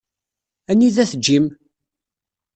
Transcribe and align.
Anida-t 0.71 1.13
Jim? 1.23 1.45